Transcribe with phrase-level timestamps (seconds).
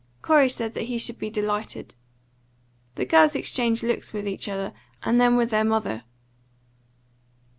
[0.23, 1.93] Corey said that he should be delighted.
[2.95, 6.05] The girls exchanged looks with each other, and then with their mother.